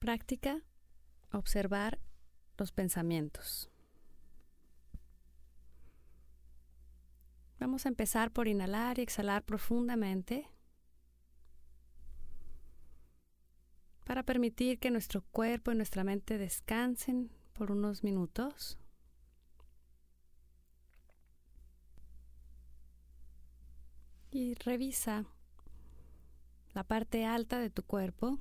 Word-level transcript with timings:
Práctica, 0.00 0.62
observar 1.30 1.98
los 2.56 2.72
pensamientos. 2.72 3.70
Vamos 7.58 7.84
a 7.84 7.90
empezar 7.90 8.32
por 8.32 8.48
inhalar 8.48 8.98
y 8.98 9.02
exhalar 9.02 9.44
profundamente 9.44 10.48
para 14.06 14.22
permitir 14.22 14.78
que 14.78 14.90
nuestro 14.90 15.20
cuerpo 15.20 15.70
y 15.70 15.74
nuestra 15.74 16.02
mente 16.02 16.38
descansen 16.38 17.30
por 17.52 17.70
unos 17.70 18.02
minutos. 18.02 18.78
Y 24.30 24.54
revisa 24.54 25.26
la 26.72 26.84
parte 26.84 27.26
alta 27.26 27.58
de 27.58 27.68
tu 27.68 27.82
cuerpo, 27.82 28.38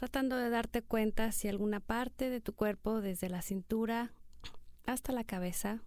tratando 0.00 0.36
de 0.36 0.48
darte 0.48 0.80
cuenta 0.80 1.30
si 1.30 1.46
alguna 1.46 1.78
parte 1.78 2.30
de 2.30 2.40
tu 2.40 2.54
cuerpo, 2.54 3.02
desde 3.02 3.28
la 3.28 3.42
cintura 3.42 4.14
hasta 4.86 5.12
la 5.12 5.24
cabeza, 5.24 5.82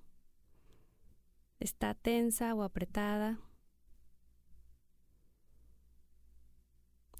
está 1.60 1.96
tensa 1.96 2.54
o 2.54 2.62
apretada. 2.62 3.40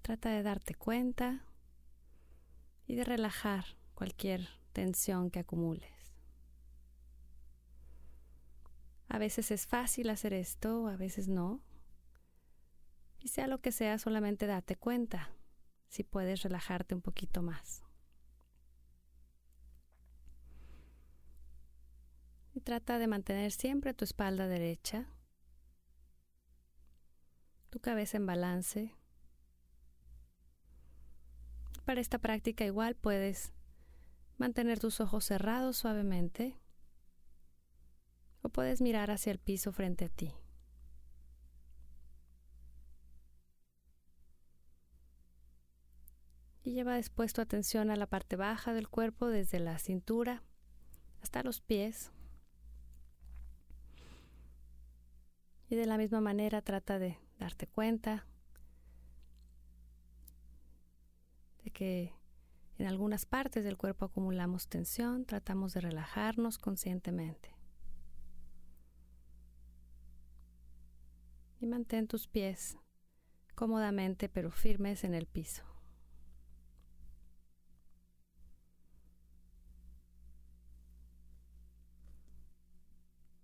Trata 0.04 0.30
de 0.30 0.44
darte 0.44 0.76
cuenta 0.76 1.44
y 2.86 2.94
de 2.94 3.06
relajar 3.06 3.66
cualquier 3.96 4.48
tensión 4.72 5.32
que 5.32 5.40
acumules. 5.40 6.14
A 9.08 9.18
veces 9.18 9.50
es 9.50 9.66
fácil 9.66 10.12
hacer 10.12 10.36
esto, 10.36 10.88
a 10.88 10.96
veces 10.96 11.28
no. 11.28 11.60
Y 13.20 13.30
sea 13.30 13.48
lo 13.48 13.62
que 13.62 13.72
sea, 13.72 13.98
solamente 13.98 14.46
date 14.46 14.76
cuenta 14.76 15.32
si 15.94 16.04
puedes 16.04 16.42
relajarte 16.42 16.96
un 16.96 17.04
poquito 17.04 17.44
más. 17.44 17.84
Y 22.56 22.62
trata 22.62 22.98
de 22.98 23.06
mantener 23.06 23.52
siempre 23.52 23.94
tu 23.94 24.04
espalda 24.04 24.48
derecha, 24.48 25.06
tu 27.70 27.80
cabeza 27.80 28.18
en 28.18 28.26
balance. 28.26 28.96
Para 31.86 32.02
esta 32.02 32.18
práctica 32.18 32.66
igual 32.66 32.96
puedes 32.96 33.54
mantener 34.40 34.80
tus 34.80 35.00
ojos 35.00 35.26
cerrados 35.26 35.78
suavemente 35.78 36.60
o 38.42 38.50
puedes 38.50 38.82
mirar 38.82 39.12
hacia 39.12 39.32
el 39.32 39.38
piso 39.38 39.72
frente 39.72 40.06
a 40.06 40.10
ti. 40.10 40.34
Y 46.66 46.73
lleva 46.84 46.96
después 46.96 47.32
tu 47.32 47.40
atención 47.40 47.92
a 47.92 47.96
la 47.96 48.08
parte 48.08 48.36
baja 48.36 48.74
del 48.74 48.90
cuerpo, 48.90 49.28
desde 49.28 49.58
la 49.58 49.80
cintura 49.80 50.44
hasta 51.22 51.42
los 51.42 51.62
pies. 51.62 52.12
Y 55.70 55.76
de 55.78 55.86
la 55.86 55.98
misma 55.98 56.20
manera 56.20 56.62
trata 56.62 57.00
de 57.00 57.18
darte 57.40 57.68
cuenta 57.68 58.28
de 61.64 61.72
que 61.72 62.14
en 62.78 62.88
algunas 62.88 63.26
partes 63.26 63.64
del 63.64 63.78
cuerpo 63.78 64.04
acumulamos 64.04 64.68
tensión, 64.68 65.24
tratamos 65.24 65.74
de 65.74 65.80
relajarnos 65.80 66.58
conscientemente. 66.58 67.56
Y 71.62 71.66
mantén 71.66 72.10
tus 72.10 72.28
pies 72.28 72.78
cómodamente 73.56 74.28
pero 74.28 74.52
firmes 74.52 75.06
en 75.06 75.14
el 75.14 75.28
piso. 75.28 75.73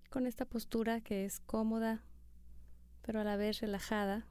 Con 0.10 0.26
esta 0.26 0.46
postura 0.46 1.02
que 1.02 1.26
es 1.26 1.40
cómoda 1.40 2.04
pero 3.02 3.22
a 3.22 3.24
la 3.24 3.38
vez 3.38 3.62
relajada, 3.62 4.28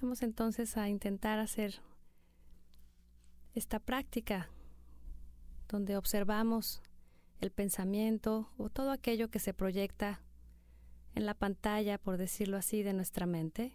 vamos 0.00 0.22
entonces 0.22 0.76
a 0.76 0.88
intentar 0.88 1.38
hacer 1.38 1.80
esta 3.54 3.80
práctica 3.80 4.48
donde 5.68 5.96
observamos 5.96 6.82
el 7.40 7.50
pensamiento 7.50 8.50
o 8.58 8.68
todo 8.68 8.90
aquello 8.90 9.30
que 9.30 9.38
se 9.38 9.54
proyecta 9.54 10.20
en 11.14 11.26
la 11.26 11.34
pantalla, 11.34 11.98
por 11.98 12.16
decirlo 12.16 12.56
así, 12.56 12.82
de 12.82 12.92
nuestra 12.92 13.26
mente. 13.26 13.72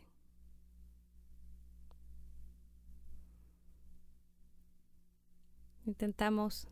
Intentamos, 5.86 6.68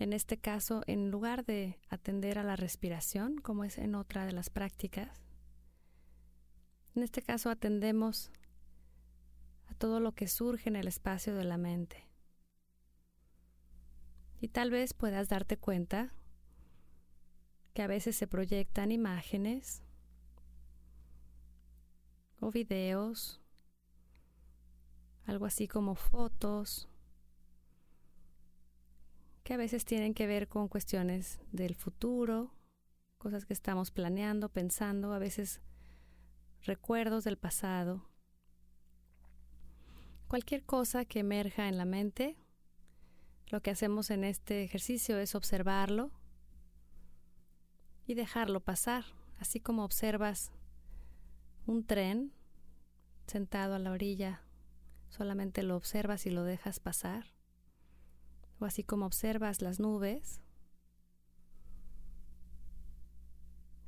en 0.00 0.14
este 0.14 0.38
caso, 0.38 0.82
en 0.86 1.10
lugar 1.10 1.44
de 1.44 1.78
atender 1.90 2.38
a 2.38 2.42
la 2.42 2.56
respiración, 2.56 3.36
como 3.36 3.64
es 3.64 3.76
en 3.76 3.94
otra 3.94 4.24
de 4.24 4.32
las 4.32 4.48
prácticas, 4.48 5.22
en 6.94 7.02
este 7.02 7.20
caso 7.20 7.50
atendemos 7.50 8.32
a 9.68 9.74
todo 9.74 10.00
lo 10.00 10.12
que 10.12 10.26
surge 10.26 10.70
en 10.70 10.76
el 10.76 10.88
espacio 10.88 11.34
de 11.34 11.44
la 11.44 11.58
mente. 11.58 12.08
Y 14.40 14.48
tal 14.48 14.70
vez 14.70 14.94
puedas 14.94 15.28
darte 15.28 15.58
cuenta 15.58 16.14
que 17.74 17.82
a 17.82 17.86
veces 17.86 18.16
se 18.16 18.26
proyectan 18.26 18.92
imágenes 18.92 19.82
o 22.40 22.50
videos, 22.50 23.42
algo 25.26 25.44
así 25.44 25.68
como 25.68 25.94
fotos, 25.94 26.89
que 29.42 29.54
a 29.54 29.56
veces 29.56 29.84
tienen 29.84 30.14
que 30.14 30.26
ver 30.26 30.48
con 30.48 30.68
cuestiones 30.68 31.40
del 31.52 31.74
futuro, 31.74 32.52
cosas 33.18 33.46
que 33.46 33.52
estamos 33.52 33.90
planeando, 33.90 34.48
pensando, 34.48 35.12
a 35.12 35.18
veces 35.18 35.60
recuerdos 36.62 37.24
del 37.24 37.38
pasado. 37.38 38.06
Cualquier 40.28 40.64
cosa 40.64 41.04
que 41.04 41.20
emerja 41.20 41.68
en 41.68 41.76
la 41.76 41.84
mente 41.84 42.36
lo 43.50 43.62
que 43.62 43.70
hacemos 43.70 44.10
en 44.10 44.22
este 44.22 44.62
ejercicio 44.62 45.18
es 45.18 45.34
observarlo 45.34 46.12
y 48.06 48.14
dejarlo 48.14 48.60
pasar, 48.60 49.04
así 49.40 49.58
como 49.58 49.84
observas 49.84 50.52
un 51.66 51.84
tren 51.84 52.32
sentado 53.26 53.74
a 53.74 53.80
la 53.80 53.90
orilla, 53.90 54.42
solamente 55.08 55.64
lo 55.64 55.76
observas 55.76 56.26
y 56.26 56.30
lo 56.30 56.44
dejas 56.44 56.78
pasar, 56.78 57.26
o 58.60 58.64
así 58.64 58.84
como 58.84 59.06
observas 59.06 59.62
las 59.62 59.80
nubes. 59.80 60.40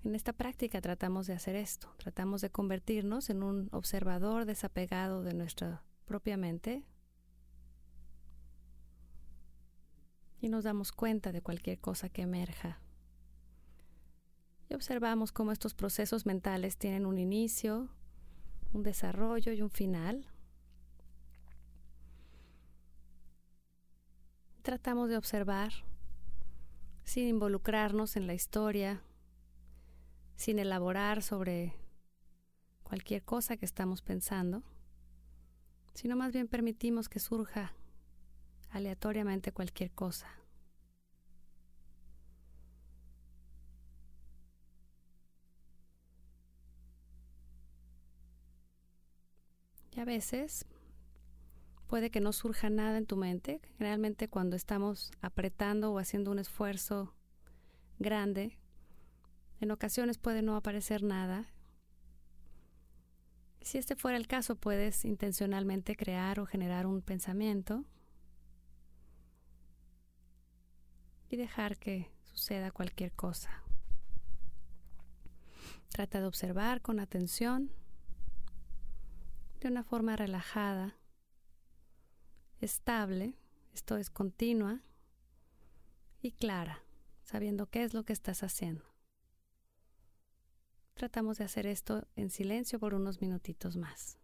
En 0.03 0.17
esta 0.17 0.33
práctica 0.33 0.81
tratamos 0.81 1.29
de 1.29 1.35
hacer 1.35 1.55
esto, 1.55 1.89
tratamos 1.97 2.41
de 2.41 2.51
convertirnos 2.51 3.31
en 3.31 3.45
un 3.45 3.69
observador 3.71 4.47
desapegado 4.47 5.23
de 5.23 5.35
nuestra 5.35 5.85
propia 6.07 6.37
mente, 6.37 6.85
y 10.43 10.49
nos 10.49 10.65
damos 10.65 10.91
cuenta 10.91 11.31
de 11.31 11.41
cualquier 11.41 11.79
cosa 11.79 12.09
que 12.09 12.23
emerja. 12.23 12.81
Y 14.69 14.75
observamos 14.75 15.31
cómo 15.31 15.53
estos 15.53 15.73
procesos 15.73 16.27
mentales 16.27 16.77
tienen 16.77 17.07
un 17.07 17.19
inicio, 17.19 17.89
un 18.73 18.83
desarrollo 18.83 19.53
y 19.53 19.63
un 19.63 19.71
final. 19.71 20.27
Tratamos 24.63 25.09
de 25.09 25.17
observar 25.17 25.73
sin 27.03 27.27
involucrarnos 27.27 28.17
en 28.17 28.29
la 28.29 28.35
historia, 28.35 29.03
sin 30.37 30.61
elaborar 30.61 31.25
sobre 31.25 31.75
cualquier 32.85 33.25
cosa 33.25 33.57
que 33.57 33.65
estamos 33.65 34.03
pensando, 34.03 34.63
sino 35.95 36.15
más 36.15 36.33
bien 36.33 36.47
permitimos 36.47 37.09
que 37.09 37.19
surja 37.19 37.73
aleatoriamente 38.71 39.51
cualquier 39.51 39.91
cosa. 39.91 40.29
Y 49.91 49.99
a 49.99 50.05
veces 50.05 50.67
puede 51.93 52.11
que 52.11 52.23
no 52.23 52.33
surja 52.33 52.71
nada 52.71 52.97
en 52.97 53.05
tu 53.05 53.19
mente. 53.19 53.61
Generalmente 53.77 54.27
cuando 54.27 54.57
estamos 54.57 55.13
apretando 55.21 55.93
o 55.93 55.99
haciendo 55.99 56.31
un 56.31 56.39
esfuerzo 56.39 57.15
grande, 57.99 58.57
en 59.61 59.71
ocasiones 59.71 60.17
puede 60.17 60.41
no 60.41 60.57
aparecer 60.57 61.03
nada. 61.03 61.53
Si 63.61 63.77
este 63.77 63.95
fuera 63.95 64.17
el 64.17 64.27
caso, 64.27 64.57
puedes 64.57 65.05
intencionalmente 65.05 65.95
crear 65.95 66.41
o 66.41 66.47
generar 66.47 66.87
un 66.87 67.03
pensamiento 67.03 67.85
y 71.29 71.37
dejar 71.37 71.77
que 71.77 72.11
suceda 72.23 72.71
cualquier 72.71 73.13
cosa. 73.13 73.63
Trata 75.91 76.23
de 76.23 76.27
observar 76.27 76.81
con 76.81 77.01
atención, 77.01 77.71
de 79.61 79.69
una 79.69 79.85
forma 79.85 80.17
relajada, 80.17 80.97
estable, 82.63 83.35
esto 83.75 83.97
es 83.97 84.11
continua 84.11 84.81
y 86.21 86.33
clara, 86.33 86.83
sabiendo 87.23 87.69
qué 87.69 87.83
es 87.83 87.95
lo 87.95 88.05
que 88.05 88.13
estás 88.13 88.43
haciendo. 88.43 88.85
Tratamos 90.95 91.39
de 91.39 91.45
hacer 91.45 91.67
esto 91.67 92.07
en 92.17 92.31
silencio 92.31 92.79
por 92.79 92.95
unos 92.95 93.21
minutitos 93.21 93.77
más. 93.77 94.22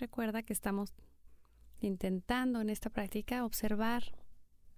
Recuerda 0.00 0.42
que 0.42 0.54
estamos 0.54 0.94
intentando 1.78 2.62
en 2.62 2.70
esta 2.70 2.88
práctica 2.88 3.44
observar 3.44 4.02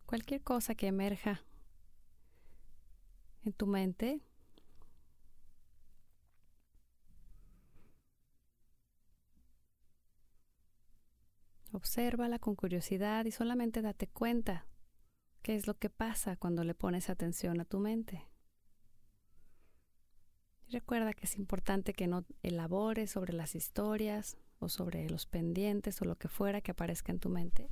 cualquier 0.05 0.43
cosa 0.43 0.75
que 0.75 0.89
emerja 0.89 1.45
en 3.45 3.53
tu 3.53 3.69
mente. 3.69 4.21
Obsérvala 11.71 12.41
con 12.41 12.57
curiosidad 12.57 13.25
y 13.25 13.31
solamente 13.31 13.81
date 13.81 14.09
cuenta 14.09 14.67
qué 15.41 15.55
es 15.55 15.69
lo 15.69 15.79
que 15.79 15.89
pasa 15.89 16.37
cuando 16.37 16.65
le 16.65 16.75
pones 16.75 17.09
atención 17.09 17.61
a 17.61 17.65
tu 17.65 17.79
mente. 17.79 18.27
recuerda 20.69 21.13
que 21.13 21.27
es 21.27 21.37
importante 21.37 21.93
que 21.93 22.09
no 22.09 22.25
elabores 22.43 23.11
sobre 23.11 23.35
las 23.35 23.55
historias, 23.55 24.39
o 24.63 24.69
sobre 24.69 25.09
los 25.09 25.27
pendientes 25.27 26.01
o 26.01 26.05
lo 26.05 26.17
que 26.17 26.29
fuera 26.29 26.61
que 26.61 26.71
aparezca 26.71 27.13
en 27.13 27.19
tu 27.19 27.29
mente. 27.29 27.69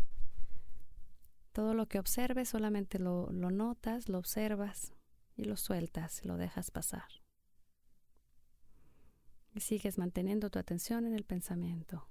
Todo 1.53 1.75
lo 1.75 1.87
que 1.87 1.99
observes 1.99 2.49
solamente 2.49 2.99
lo, 2.99 3.31
lo 3.31 3.51
notas, 3.51 4.09
lo 4.09 4.19
observas 4.19 4.93
y 5.37 5.45
lo 5.45 5.57
sueltas 5.57 6.23
y 6.25 6.29
lo 6.29 6.37
dejas 6.37 6.71
pasar. 6.71 7.09
Y 9.53 9.61
sigues 9.61 9.99
manteniendo 9.99 10.51
tu 10.51 10.59
atención 10.59 11.07
en 11.07 11.15
el 11.15 11.25
pensamiento. 11.25 12.09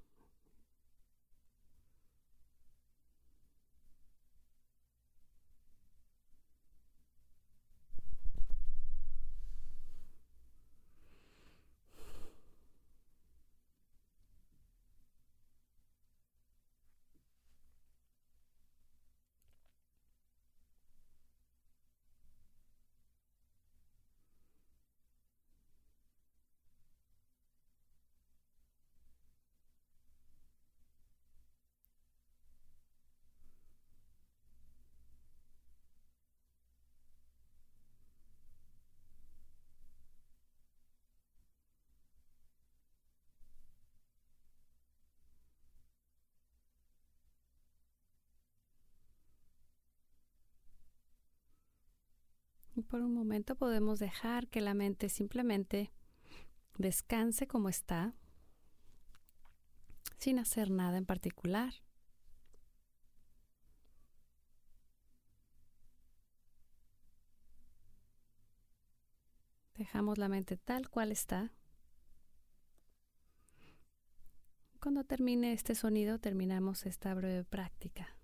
Por 52.84 53.02
un 53.02 53.14
momento 53.14 53.56
podemos 53.56 54.00
dejar 54.00 54.48
que 54.48 54.62
la 54.62 54.74
mente 54.74 55.10
simplemente 55.10 55.92
descanse 56.78 57.48
como 57.48 57.70
está, 57.70 58.14
sin 60.18 60.40
hacer 60.40 60.70
nada 60.70 60.98
en 60.98 61.06
particular. 61.06 61.74
Dejamos 69.76 70.18
la 70.18 70.28
mente 70.28 70.58
tal 70.58 70.90
cual 70.90 71.12
está. 71.12 71.54
Cuando 74.81 75.06
termine 75.06 75.54
este 75.54 75.74
sonido, 75.74 76.20
terminamos 76.20 76.86
esta 76.86 77.14
breve 77.14 77.46
práctica. 77.46 78.19